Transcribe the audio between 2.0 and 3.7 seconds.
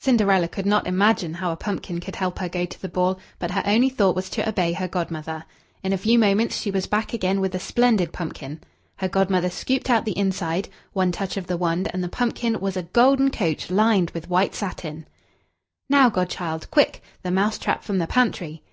could help her to go to the ball, but her